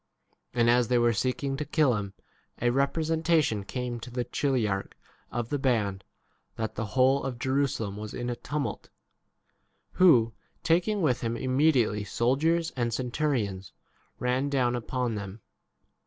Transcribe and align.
And 0.55 0.67
as 0.67 0.87
they 0.87 0.97
were 0.97 1.13
seeking 1.13 1.55
to 1.57 1.63
kill 1.63 1.93
him, 1.95 2.15
a 2.59 2.71
representation 2.71 3.63
came 3.63 3.99
to 3.99 4.09
the 4.09 4.23
chili 4.23 4.67
arch 4.67 4.93
of 5.31 5.49
the 5.49 5.59
band 5.59 6.03
that 6.55 6.73
the 6.73 6.87
whole 6.97 7.19
32 7.21 7.27
of 7.27 7.37
Jerusalem 7.39 7.97
was 7.97 8.15
in 8.15 8.27
a 8.27 8.35
tumult; 8.35 8.89
who, 9.91 10.33
taking 10.63 11.03
with 11.03 11.21
him 11.21 11.37
immediately 11.37 12.03
soldiers 12.03 12.71
and 12.75 12.91
centurions, 12.91 13.73
ran 14.17 14.49
down 14.49 14.75
upon 14.75 15.13
them. 15.13 15.41